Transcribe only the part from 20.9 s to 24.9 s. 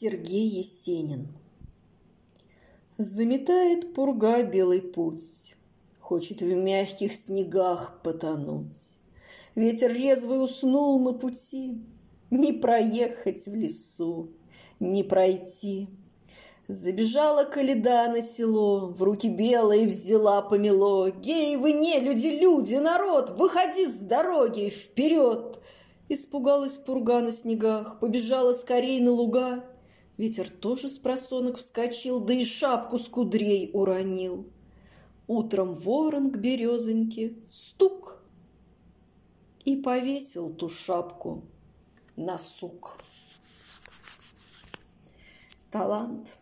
Гей, вы не люди, люди, народ, Выходи с дороги